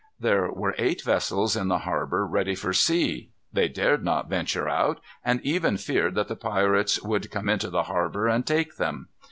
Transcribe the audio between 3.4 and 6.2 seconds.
They dared not venture out, and even feared